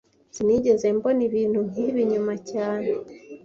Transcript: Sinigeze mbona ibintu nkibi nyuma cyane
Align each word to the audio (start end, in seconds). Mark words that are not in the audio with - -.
Sinigeze 0.35 0.85
mbona 0.97 1.21
ibintu 1.29 1.59
nkibi 1.69 2.01
nyuma 2.11 2.33
cyane 2.51 2.91